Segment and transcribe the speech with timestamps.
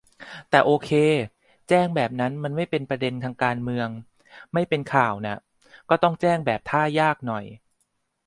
[0.49, 0.89] แต่โอเค
[1.69, 3.89] แจ้งแบบนั้นมันไม่ "เป็นประเด็นทางการเมือง"
[4.53, 5.37] ไม่เป็นข่าวน่ะ
[5.89, 7.45] ก็ต้องแจ้งแบบท่ายากหน่อย